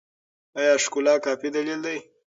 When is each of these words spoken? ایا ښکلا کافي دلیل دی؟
ایا 0.59 0.73
ښکلا 0.83 1.15
کافي 1.25 1.49
دلیل 1.55 1.79
دی؟ 1.85 1.97